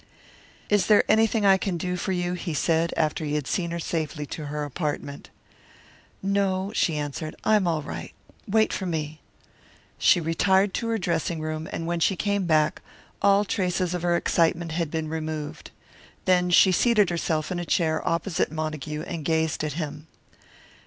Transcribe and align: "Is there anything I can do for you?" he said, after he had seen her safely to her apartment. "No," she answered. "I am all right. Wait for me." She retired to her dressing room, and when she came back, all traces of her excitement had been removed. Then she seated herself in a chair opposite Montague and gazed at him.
"Is 0.67 0.87
there 0.87 1.03
anything 1.07 1.45
I 1.45 1.57
can 1.59 1.77
do 1.77 1.95
for 1.95 2.11
you?" 2.11 2.33
he 2.33 2.55
said, 2.55 2.91
after 2.97 3.23
he 3.23 3.35
had 3.35 3.45
seen 3.45 3.69
her 3.69 3.77
safely 3.77 4.25
to 4.25 4.47
her 4.47 4.63
apartment. 4.63 5.29
"No," 6.23 6.71
she 6.73 6.97
answered. 6.97 7.35
"I 7.43 7.55
am 7.55 7.67
all 7.67 7.83
right. 7.83 8.11
Wait 8.47 8.73
for 8.73 8.87
me." 8.87 9.21
She 9.99 10.19
retired 10.19 10.73
to 10.73 10.87
her 10.87 10.97
dressing 10.97 11.39
room, 11.39 11.69
and 11.71 11.85
when 11.85 11.99
she 11.99 12.15
came 12.15 12.47
back, 12.47 12.81
all 13.21 13.45
traces 13.45 13.93
of 13.93 14.01
her 14.01 14.15
excitement 14.15 14.71
had 14.71 14.89
been 14.89 15.07
removed. 15.07 15.69
Then 16.25 16.49
she 16.49 16.71
seated 16.71 17.11
herself 17.11 17.51
in 17.51 17.59
a 17.59 17.63
chair 17.63 18.01
opposite 18.03 18.51
Montague 18.51 19.03
and 19.03 19.23
gazed 19.23 19.63
at 19.63 19.73
him. 19.73 20.07